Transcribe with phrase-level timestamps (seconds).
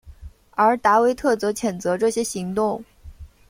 [0.53, 2.83] 而达维特则谴责这些行动。